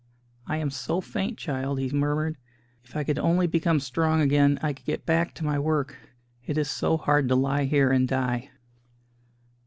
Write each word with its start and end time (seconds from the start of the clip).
"I 0.47 0.57
am 0.57 0.71
so 0.71 0.99
faint, 0.99 1.37
child," 1.37 1.77
he 1.79 1.91
murmured. 1.91 2.37
"If 2.83 2.95
I 2.95 3.03
could 3.03 3.19
only 3.19 3.45
become 3.45 3.79
strong 3.79 4.19
again 4.19 4.57
I 4.63 4.73
could 4.73 4.87
get 4.87 5.05
back 5.05 5.35
to 5.35 5.45
my 5.45 5.59
work. 5.59 5.95
It 6.43 6.57
is 6.57 6.71
so 6.71 6.97
hard 6.97 7.27
to 7.29 7.35
lie 7.35 7.65
here 7.65 7.91
and 7.91 8.07
die." 8.07 8.49